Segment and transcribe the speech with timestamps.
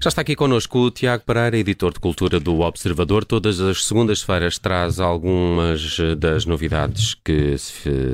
[0.00, 3.24] Já está aqui connosco o Tiago Pereira, editor de cultura do Observador.
[3.24, 7.56] Todas as segundas-feiras traz algumas eh, das novidades que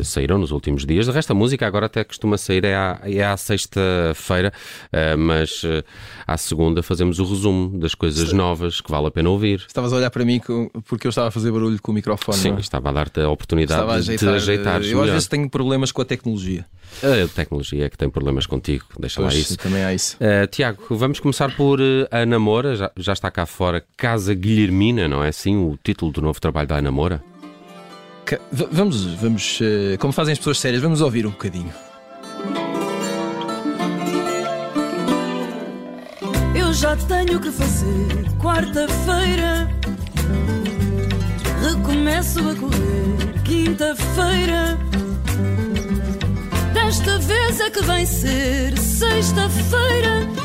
[0.03, 1.05] saíram nos últimos dias.
[1.05, 4.51] De resto, a música agora até costuma sair é à, é à sexta-feira,
[4.91, 5.85] eh, mas eh,
[6.27, 9.63] à segunda fazemos o resumo das coisas novas que vale a pena ouvir.
[9.67, 10.41] Estavas a olhar para mim
[10.89, 12.39] porque eu estava a fazer barulho com o microfone.
[12.39, 12.61] Sim, é?
[12.61, 14.83] estava a dar-te a oportunidade a ajeitar, de ajeitar.
[14.83, 16.65] Eu às vezes tenho problemas com a tecnologia.
[17.03, 19.57] A tecnologia é que tem problemas contigo, deixa pois, lá isso.
[19.59, 20.17] Também há isso.
[20.17, 25.09] Uh, Tiago, vamos começar por uh, a Namora, já, já está cá fora, Casa Guilhermina,
[25.09, 27.23] não é assim o título do novo trabalho da Namora?
[28.53, 31.73] vamos, vamos uh, como fazem as pessoas sérias, vamos ouvir um bocadinho.
[36.55, 39.69] Eu já tenho que fazer quarta-feira.
[41.63, 44.79] Recomeço a correr quinta-feira.
[46.73, 50.44] Desta vez é que vai ser sexta-feira.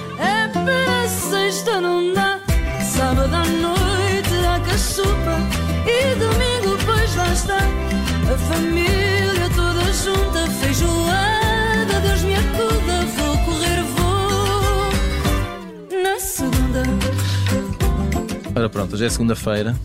[0.69, 2.39] Para sexta, não dá.
[2.81, 5.35] Sábado à noite há cachupa.
[5.85, 7.57] E domingo, pois lá está.
[7.57, 11.99] A família toda junta, feijoada.
[12.01, 14.91] Deus me acuda, vou correr, vou.
[16.03, 16.83] Na segunda.
[18.55, 19.75] Ora pronto, hoje é segunda-feira.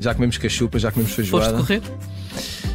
[0.00, 1.58] Já comemos cachupa, já comemos feijoada.
[1.58, 1.82] Foste correr?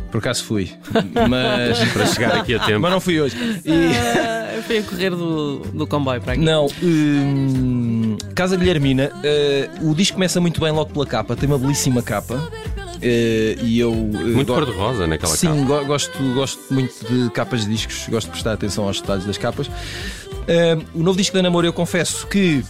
[0.10, 0.72] Por acaso fui.
[1.30, 1.80] Mas.
[1.92, 2.80] para chegar aqui a tempo.
[2.80, 3.36] Mas não fui hoje.
[3.66, 4.47] E...
[4.58, 6.42] Eu fui a correr do, do comboio para aqui.
[6.42, 6.66] Não.
[6.82, 12.02] Hum, Casa Guilhermina, uh, o disco começa muito bem logo pela capa, tem uma belíssima
[12.02, 12.34] capa.
[12.34, 13.92] Uh, e eu.
[13.92, 15.60] Uh, muito cor-de-rosa naquela sim, capa.
[15.60, 19.26] Sim, go gosto, gosto muito de capas de discos, gosto de prestar atenção aos detalhes
[19.26, 19.68] das capas.
[19.68, 22.66] Uh, o novo disco da Namoro, eu confesso que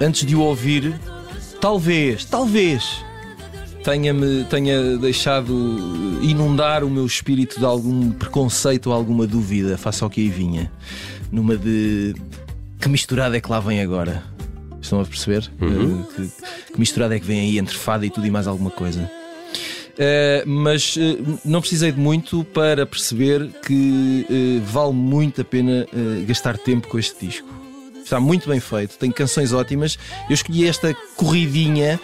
[0.00, 0.94] antes de o ouvir,
[1.60, 3.04] talvez, talvez
[3.82, 5.52] tenha-me tenha deixado
[6.22, 10.70] inundar o meu espírito de algum preconceito ou alguma dúvida face ao que aí vinha.
[11.30, 12.14] Numa de
[12.80, 14.22] que misturada é que lá vem agora?
[14.80, 15.50] Estão a perceber?
[15.60, 16.00] Uhum.
[16.00, 18.70] Uh, que, que, misturada é que vem aí entre fada e tudo e mais alguma
[18.70, 19.10] coisa?
[19.94, 25.86] Uh, mas uh, não precisei de muito para perceber que vale muito a pena
[26.26, 27.48] gastar tempo com este disco.
[28.02, 29.98] Está muito bem feito, tem canções ótimas.
[30.30, 32.00] Eu escolhi esta corridinha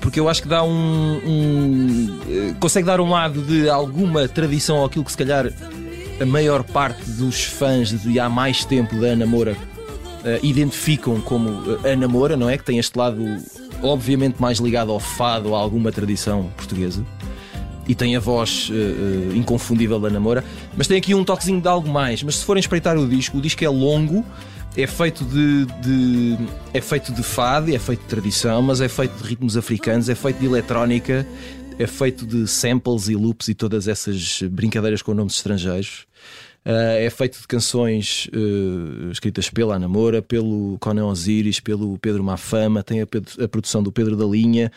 [0.00, 4.84] porque eu acho que dá um, um, eh, consegue dar um lado de alguma tradição
[4.84, 5.52] àquilo que se calhar
[6.20, 11.78] a maior parte dos fãs de há mais tempo da Ana Moura uh, identificam como
[11.84, 12.58] eh, Ana Moura, não é?
[12.58, 13.24] Que tem este lado
[13.82, 17.04] obviamente mais ligado ao fado, a alguma tradição portuguesa.
[17.86, 20.44] E tem a voz uh, uh, inconfundível da Ana Moura,
[20.76, 22.22] mas tem aqui um toquezinho de algo mais.
[22.22, 24.24] Mas se forem espreitar o disco, o disco é longo,
[24.78, 26.38] é feito de, de,
[26.72, 30.14] é feito de fado, é feito de tradição, mas é feito de ritmos africanos, é
[30.14, 31.26] feito de eletrónica,
[31.76, 36.06] é feito de samples e loops e todas essas brincadeiras com nomes estrangeiros.
[36.64, 42.22] Uh, é feito de canções uh, escritas pela Ana Moura, pelo Conan Osiris, pelo Pedro
[42.22, 44.70] Mafama, tem a, a produção do Pedro da Linha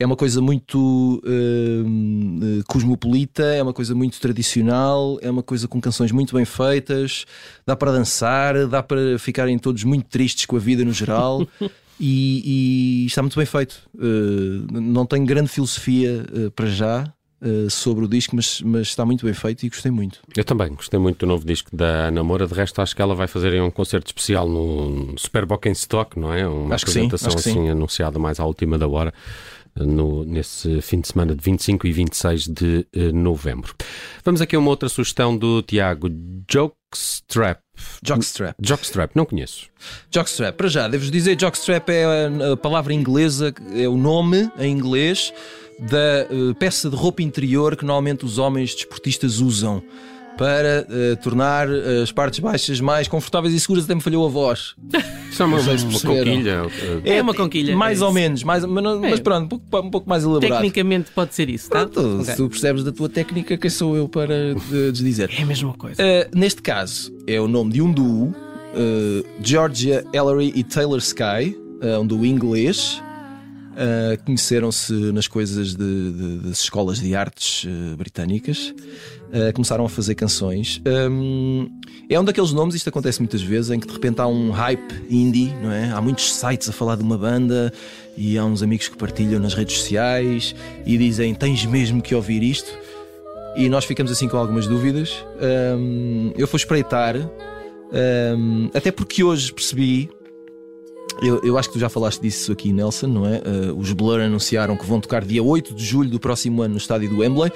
[0.00, 5.78] é uma coisa muito uh, cosmopolita, é uma coisa muito tradicional, é uma coisa com
[5.78, 7.26] canções muito bem feitas,
[7.66, 11.46] dá para dançar, dá para ficarem todos muito tristes com a vida no geral.
[12.00, 13.82] e, e, está muito bem feito.
[13.94, 17.12] Uh, não tenho grande filosofia uh, para já,
[17.42, 20.20] Uh, sobre o disco, mas, mas, está muito bem feito e gostei muito.
[20.36, 22.46] Eu também gostei muito do novo disco da Namora.
[22.46, 26.20] De resto, acho que ela vai fazer um concerto especial no Super Bock em Stock,
[26.20, 26.46] não é?
[26.46, 27.70] Uma acho apresentação que sim, assim sim.
[27.70, 29.14] anunciada mais à última da hora
[29.84, 33.74] no, nesse fim de semana de 25 e 26 de uh, novembro.
[34.24, 36.08] Vamos aqui a uma outra sugestão do Tiago
[36.50, 37.60] Jokestrap.
[38.04, 38.54] Jockstrap.
[38.60, 39.68] Jockstrap, não conheço.
[40.10, 44.70] Jockstrap, para já, devo dizer, Jockstrap é a, a palavra inglesa, é o nome em
[44.70, 45.32] inglês
[45.78, 49.82] da uh, peça de roupa interior que normalmente os homens desportistas usam
[50.40, 53.84] para uh, tornar uh, as partes baixas mais confortáveis e seguras.
[53.84, 54.74] Até me falhou a voz.
[55.30, 56.62] Isso é uma, uma, uma conquilha.
[57.04, 57.76] É, é uma conquilha.
[57.76, 59.10] Mais é ou menos, mais, mas, é.
[59.10, 60.62] mas pronto, um pouco, um pouco, mais elaborado.
[60.62, 61.86] Tecnicamente pode ser isso, tá?
[61.86, 62.24] Pronto, okay.
[62.24, 65.30] Se tu percebes da tua técnica, quem sou eu para uh, desdizer?
[65.38, 66.02] É a mesma coisa.
[66.34, 68.34] neste caso, é o nome de um duo,
[69.42, 71.54] Georgia Ellery e Taylor Sky,
[72.00, 73.00] um duo inglês.
[73.70, 78.74] Uh, Conheceram-se nas coisas de, de, das escolas de artes uh, britânicas,
[79.32, 80.80] uh, começaram a fazer canções.
[80.86, 81.68] Um,
[82.08, 84.94] é um daqueles nomes, isto acontece muitas vezes, em que de repente há um hype
[85.08, 85.90] indie, não é?
[85.92, 87.72] Há muitos sites a falar de uma banda
[88.16, 90.54] e há uns amigos que partilham nas redes sociais
[90.84, 92.70] e dizem: tens mesmo que ouvir isto.
[93.56, 95.12] E nós ficamos assim com algumas dúvidas.
[95.76, 97.16] Um, eu fui espreitar,
[98.36, 100.08] um, até porque hoje percebi
[101.22, 103.38] eu, eu, acho que tu já falaste disso aqui, Nelson, não é?
[103.38, 106.78] Uh, os Blur anunciaram que vão tocar dia 8 de julho do próximo ano no
[106.78, 107.52] estádio do Wembley.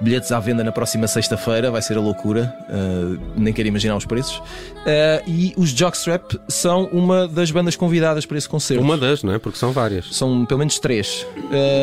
[0.00, 4.04] Bilhetes à venda na próxima sexta-feira, vai ser a loucura, uh, nem quero imaginar os
[4.04, 4.36] preços.
[4.36, 8.82] Uh, e os Jockstrap são uma das bandas convidadas para esse concerto.
[8.82, 9.38] Uma das, não é?
[9.38, 10.14] Porque são várias.
[10.14, 11.26] São pelo menos três.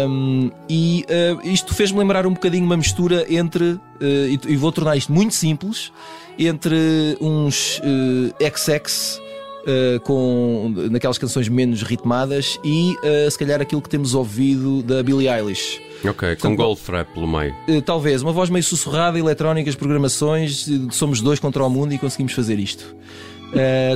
[0.07, 4.95] Um, e uh, isto fez-me lembrar um bocadinho uma mistura entre, e, e vou tornar
[4.95, 5.91] isto muito simples,
[6.37, 9.22] entre uns uh, XX
[9.63, 15.01] uh, com naquelas canções menos ritmadas e uh, se calhar aquilo que temos ouvido da
[15.03, 15.81] Billie Eilish.
[16.07, 17.55] Ok, com Goldfrapp pelo meio.
[17.67, 22.33] Uh, talvez, uma voz meio sussurrada, eletrónicas, programações, somos dois contra o mundo e conseguimos
[22.33, 22.95] fazer isto.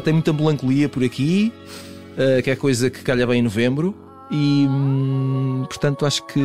[0.03, 1.51] tem muita melancolia por aqui,
[2.43, 3.95] que é coisa que calha bem em novembro.
[4.29, 6.41] E hum, portanto acho que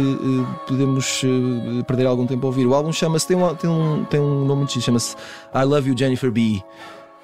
[0.69, 1.21] podemos
[1.87, 2.65] perder algum tempo a ouvir.
[2.65, 5.17] O álbum chama-se, tem, um, tem, um, tem um nome muito chama-se
[5.53, 6.63] I Love You Jennifer B.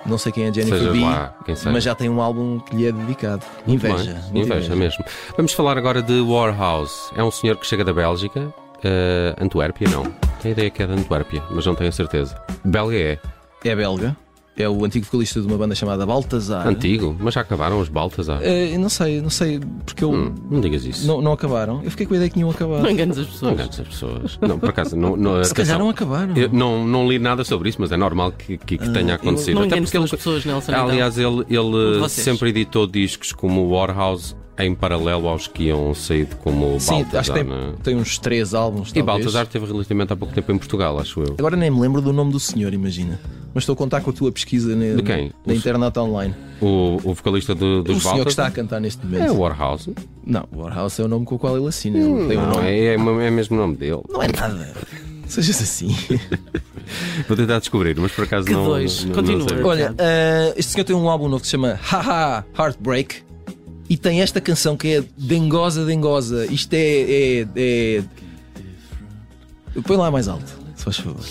[0.06, 1.34] Não sei quem é Jennifer Seja B, lá,
[1.72, 3.44] mas já tem um álbum que lhe é dedicado.
[3.66, 5.04] Muito inveja, bem, muita inveja mesmo.
[5.36, 7.10] Vamos falar agora de Warhouse.
[7.16, 10.04] É um senhor que chega da Bélgica, uh, Antuérpia, não.
[10.40, 12.40] Tenho a ideia que é de Antuérpia, mas não tenho a certeza.
[12.64, 13.18] Belga é.
[13.64, 14.16] É belga.
[14.62, 16.66] É o antigo vocalista de uma banda chamada Baltazar.
[16.66, 18.40] Antigo, mas já acabaram os Baltazar.
[18.42, 20.10] Eh, não sei, não sei, porque eu.
[20.10, 21.06] Hum, não digas isso.
[21.06, 21.80] Não, não acabaram.
[21.84, 22.82] Eu fiquei com a ideia que tinham acabado.
[22.82, 23.52] Não enganes as Não pessoas.
[23.52, 24.38] enganes as pessoas.
[24.40, 26.36] Não, por acaso, não, não, Se calhar atenção, não acabaram.
[26.36, 29.54] eu não, não li nada sobre isso, mas é normal que, que, que tenha acontecido.
[29.54, 30.72] Não Até porque ele, as pessoas, Nelson.
[30.72, 30.88] então.
[30.88, 32.24] aliás, ele, ele vocês.
[32.24, 36.90] sempre editou discos como o Warhouse em paralelo aos que iam saído como o Sim,
[37.04, 37.20] Baltazar.
[37.20, 37.72] acho que tem, né?
[37.82, 38.90] tem uns três álbuns.
[38.90, 39.06] E talvez.
[39.06, 41.36] Baltazar teve relativamente há pouco tempo em Portugal, acho eu.
[41.38, 43.20] Agora nem me lembro do nome do senhor, imagina.
[43.54, 45.32] Mas estou a contar com a tua pesquisa na, De quem?
[45.46, 46.34] na O- internet online.
[46.60, 49.32] O, o vocalista do, dos o senhor que Baltazar está a cantar neste é momento.
[49.32, 49.94] o Warhouse.
[50.26, 51.96] Não, o Warhouse é o nome com o qual ele assina.
[51.98, 52.68] Ele tem um Não, nome.
[52.68, 54.02] é, é, é mesmo o nome dele.
[54.08, 54.72] Não é nada.
[55.26, 55.94] Sejas assim.
[57.28, 58.64] Vou tentar descobrir, mas por acaso Que não.
[58.64, 59.04] dois.
[59.04, 59.66] não- não Continua.
[59.66, 63.22] Olha, ah, este senhor tem um álbum novo que se chama Haha Heartbreak
[63.88, 66.46] e tem esta canção que é Dengosa Dengosa.
[66.46, 66.78] Isto é.
[66.78, 68.02] é, é...
[69.86, 71.24] Põe lá mais alto, se faz favor.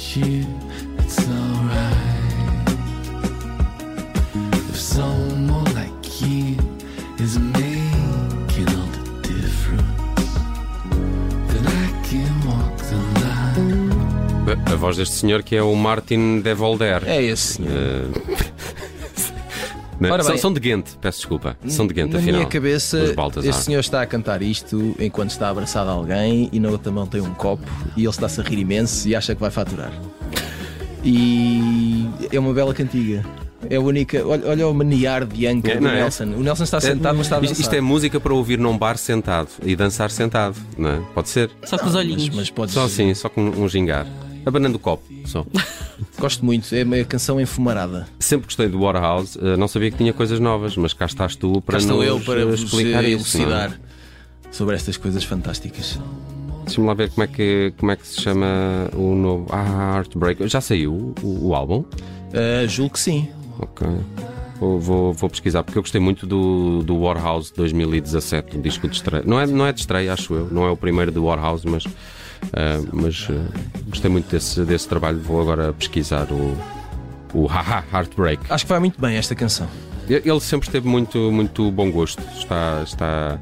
[14.65, 17.03] A voz deste senhor que é o Martin de Volder.
[17.05, 17.71] É esse senhor.
[17.71, 18.46] Né?
[20.01, 20.41] Ora São, bem.
[20.41, 21.57] são de Ghent, peço desculpa.
[21.67, 22.35] São de Ghent, Na afinal.
[22.39, 22.99] minha cabeça,
[23.43, 27.07] este senhor está a cantar isto enquanto está abraçado a alguém e na outra mão
[27.07, 27.63] tem um copo
[27.95, 29.91] e ele está-se a rir imenso e acha que vai faturar.
[31.03, 33.23] E é uma bela cantiga.
[33.69, 34.25] É a única.
[34.25, 35.95] Olha, olha o maniar de âncara É, do é?
[35.95, 36.23] Nelson.
[36.25, 37.61] O Nelson está sentado, mas está a Isto- dançar.
[37.61, 41.01] Isto é música para ouvir num bar sentado e dançar sentado, não é?
[41.13, 41.49] Pode ser.
[41.65, 42.27] Só com os olhinhos.
[42.29, 42.73] Mas, mas podes.
[42.73, 44.05] Só assim, só com um gingar.
[44.45, 45.45] Abanando o copo, só.
[46.19, 46.73] Gosto muito.
[46.73, 48.07] É uma canção enfumarada.
[48.19, 51.61] Sempre gostei do Warhouse, eh, não sabia que tinha coisas novas, mas cá estás tu
[51.61, 53.37] para Cá estou eu para eh, explicar eh, isso.
[53.37, 53.47] não é?
[53.47, 53.79] elucidar
[54.51, 55.99] sobre estas coisas fantásticas.
[56.65, 59.45] Deixa-me lá ver como é, que, como é que se chama o novo.
[59.49, 60.47] Ah, Heartbreak.
[60.47, 61.85] Já saiu o, o álbum?
[62.33, 63.29] Ah, julgo que sim.
[63.59, 63.87] Ok.
[64.59, 68.95] Vou, vou, vou pesquisar, porque eu gostei muito do, do Warhouse 2017, um disco de
[68.95, 69.23] estreia.
[69.25, 70.47] Não é, não é de estreia, acho eu.
[70.51, 71.83] Não é o primeiro do Warhouse, mas,
[72.53, 73.57] ah, mas ah,
[73.87, 75.19] gostei muito desse, desse trabalho.
[75.19, 76.57] Vou agora pesquisar o,
[77.33, 78.43] o Haha Heartbreak.
[78.49, 79.67] Acho que vai muito bem esta canção.
[80.09, 82.23] Ele sempre teve muito, muito bom gosto.
[82.37, 83.37] Está, está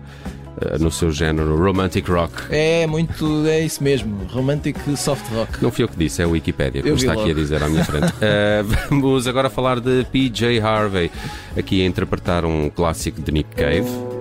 [0.62, 2.34] ah, no seu género romantic rock.
[2.50, 3.46] É muito.
[3.48, 4.26] É isso mesmo.
[4.32, 5.62] Romantic soft rock.
[5.62, 7.36] Não fui eu que disse, é a Wikipédia, vi está aqui a logo.
[7.36, 8.14] dizer à minha frente.
[8.90, 11.12] Vamos agora falar de PJ Harvey,
[11.58, 14.15] aqui a interpretar um clássico de Nick Cave.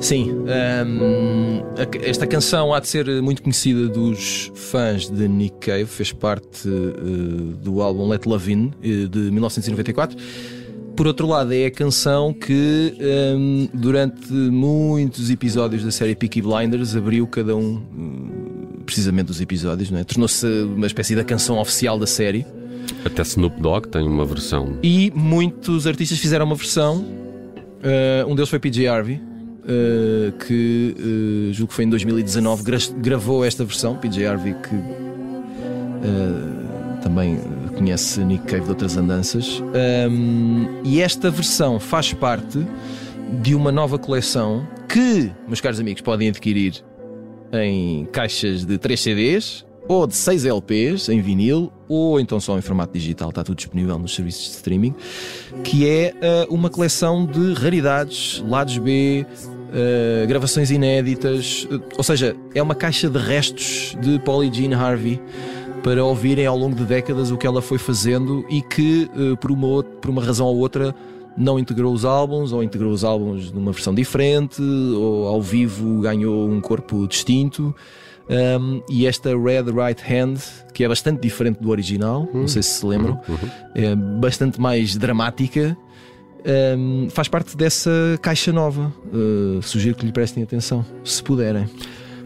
[0.00, 6.12] Sim, a- esta canção há de ser muito conhecida dos fãs de Nick Cave, fez
[6.12, 10.16] parte eh, do álbum Let Love In eh, de 1994.
[10.96, 12.94] Por outro lado, é a canção que
[13.36, 19.92] hum, durante muitos episódios da série Peaky Blinders abriu cada um, hum, precisamente dos episódios,
[19.92, 20.04] é?
[20.04, 22.44] tornou-se uma espécie da canção oficial da série.
[23.04, 24.78] Até Snoop Dogg tem uma versão.
[24.82, 26.96] E muitos artistas fizeram uma versão.
[26.98, 29.20] Uh, um deles foi PJ Harvey,
[29.68, 33.96] uh, que uh, julgo que foi em 2019, gra- gravou esta versão.
[33.96, 37.38] PJ Harvey, que uh, também
[37.76, 39.62] conhece Nick Cave de outras andanças.
[40.10, 42.66] Um, e esta versão faz parte
[43.42, 46.82] de uma nova coleção que, meus caros amigos, podem adquirir
[47.52, 52.60] em caixas de 3 CDs ou de 6 LPs em vinil ou então só em
[52.60, 54.94] formato digital, está tudo disponível nos serviços de streaming,
[55.64, 59.24] que é ah, uma coleção de raridades, lados B,
[59.72, 65.20] ah, gravações inéditas, ah, ou seja, é uma caixa de restos de Polly Jean Harvey
[65.82, 69.50] para ouvirem ao longo de décadas o que ela foi fazendo e que ah, por,
[69.50, 70.94] uma, por uma razão ou outra
[71.36, 76.48] não integrou os álbuns ou integrou os álbuns numa versão diferente ou ao vivo ganhou
[76.48, 77.74] um corpo distinto.
[78.30, 80.36] Um, e esta Red Right Hand,
[80.74, 83.18] que é bastante diferente do original, não sei se se lembram,
[83.74, 85.74] é bastante mais dramática.
[86.76, 87.90] Um, faz parte dessa
[88.22, 88.92] caixa nova.
[89.12, 91.68] Uh, sugiro que lhe prestem atenção, se puderem.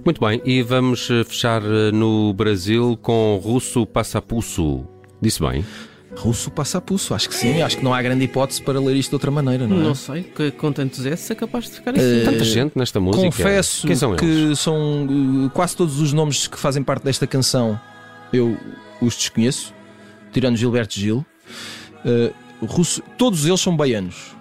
[0.05, 4.85] Muito bem, e vamos eh, fechar eh, no Brasil com Russo Passapusso.
[5.21, 5.65] Disse bem?
[6.17, 7.63] Russo passa a pulso, acho que sim.
[7.63, 9.83] Acho que não há grande hipótese para ler isto de outra maneira, não é?
[9.83, 12.25] Não sei, que com tantos S é capaz de ficar assim.
[12.25, 13.25] Tanta gente nesta música.
[13.25, 14.59] Confesso Quem são que eles?
[14.59, 17.81] são uh, quase todos os nomes que fazem parte desta canção
[18.33, 18.57] eu
[19.01, 19.73] os desconheço,
[20.33, 21.25] tirando Gilberto Gil.
[22.05, 22.35] Uh,
[22.67, 24.35] Russo, todos eles são baianos.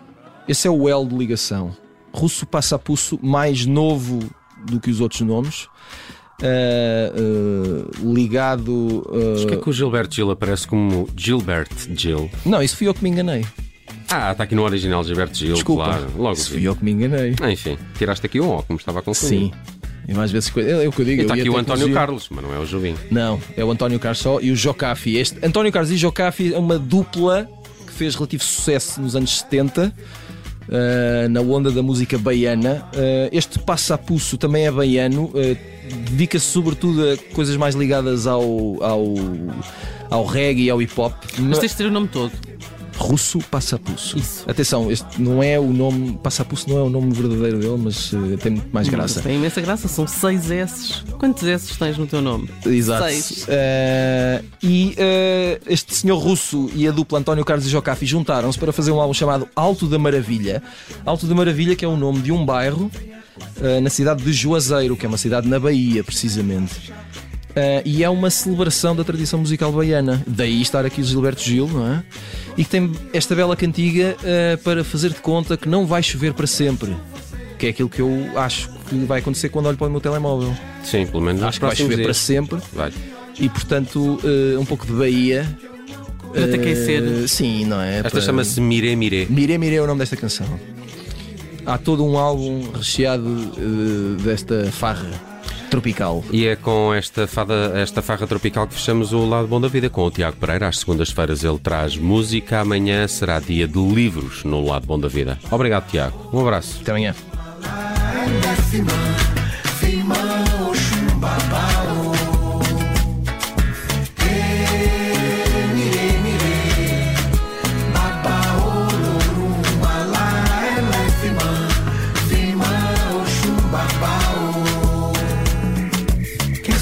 [0.48, 1.75] Esse é o L de ligação.
[2.13, 4.20] Russo passa a pulso mais novo
[4.66, 5.68] do que os outros nomes.
[6.42, 8.72] Uh, uh, ligado.
[8.72, 12.30] uh, Mas que é que o Gilberto Gil aparece como Gilbert Gil?
[12.46, 13.46] Não, isso fui eu que me enganei.
[14.10, 15.84] Ah, está aqui no original Gilberto Gil, Desculpa.
[15.86, 16.08] claro.
[16.18, 17.36] Logo isso fui eu que me enganei.
[17.42, 19.40] Ah, enfim, tiraste aqui um ó, como estava a confundir.
[19.40, 19.51] Sim.
[20.08, 21.22] E mais vezes é o que eu digo.
[21.22, 21.94] E está eu aqui o António.
[21.94, 22.96] Carlos, mas não é o Jubim.
[23.12, 25.16] Não, é o António Carlos só e o Jocafi.
[25.16, 27.48] Este António Carlos e Jocafi é uma dupla
[27.91, 29.93] que fez relativo sucesso nos anos 70.
[30.69, 32.86] ah, na onda da música baiana.
[32.95, 35.57] Ah, este Passapuço também é baiano, ah,
[36.10, 39.13] dedica-se sobretudo a coisas mais ligadas ao, ao,
[40.10, 41.13] ao reggae e ao hip hop.
[41.39, 42.31] Mas tens de ter o nome todo.
[43.01, 44.17] Russo Passapuço.
[44.17, 44.43] Isso.
[44.48, 46.20] Atenção, este não é o nome.
[46.22, 49.15] Passapuço não é o nome verdadeiro dele, mas ah, tem muito mais graça.
[49.15, 51.01] Mas Tem imensa graça, são seis S.
[51.17, 52.48] Quantos S tens no teu nome?
[52.65, 53.03] Exato.
[53.05, 53.46] Seis.
[53.48, 58.72] Eh, e eh, este senhor russo e a dupla António Carlos e Jocafi juntaram-se para
[58.72, 60.62] fazer um álbum chamado Alto da Maravilha.
[61.03, 62.91] Alto da Maravilha, que é o nome de um bairro
[63.81, 66.91] na cidade de Juazeiro, que é uma cidade na Bahia, precisamente.
[67.55, 70.24] Eh, e é uma celebração da tradição musical baiana.
[70.25, 72.03] Daí estar aqui o Gilberto Gil, não é?
[72.58, 76.34] E que tem esta bela cantiga eh, para fazer de conta que não vai chover
[76.34, 76.96] para sempre.
[77.58, 80.53] Que é aquilo que eu acho que vai acontecer quando olho para o meu telemóvel.
[80.84, 82.91] Sim, pelo menos nos Acho que vai chover para sempre Vai.
[83.39, 85.46] e portanto eh, um pouco de Bahia.
[86.34, 87.27] Para te aquecer.
[87.27, 87.98] Sim, não é?
[87.98, 89.27] Esta Para- chama-se Mire Mire.
[89.29, 90.48] Mire Mire é o nome desta canção.
[91.65, 93.51] Há todo um álbum recheado
[94.24, 95.10] desta farra
[95.72, 96.24] tropical.
[96.32, 99.90] E é com esta, fada, esta farra tropical que fechamos o Lado Bom da Vida
[99.90, 100.68] com o Tiago Pereira.
[100.68, 102.60] Às segundas-feiras ele traz música.
[102.60, 105.40] Amanhã será dia de livros no Lado Bom da Vida.
[105.50, 106.30] Obrigado, Tiago.
[106.32, 106.80] Um abraço.
[106.82, 107.16] Até amanhã.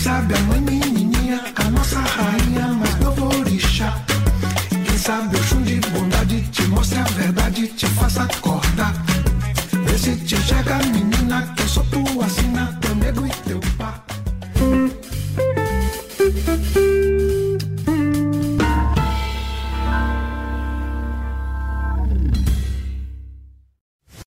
[0.10, 3.94] Sabe a mãe menininha, a nossa rainha, mas novo orixá.
[4.70, 5.39] Quem sabe